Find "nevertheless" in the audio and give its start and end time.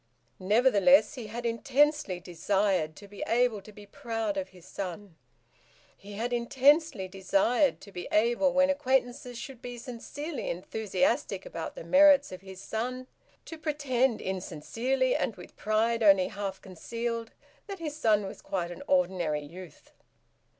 0.39-1.13